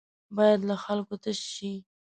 بايد 0.35 0.61
له 0.69 0.75
خلکو 0.85 1.15
تش 1.23 1.39
شي. 1.55 1.73